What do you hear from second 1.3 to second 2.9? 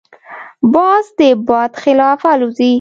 باد خلاف الوزي